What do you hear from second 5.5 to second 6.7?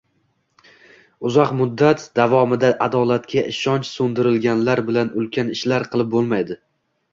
ishlar qilib bo‘lmaydi.